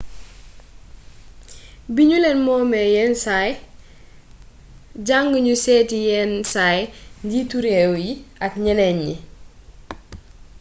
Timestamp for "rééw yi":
7.65-8.11